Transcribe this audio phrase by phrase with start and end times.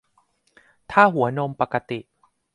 [0.91, 1.99] ถ้าหัวนมปกติ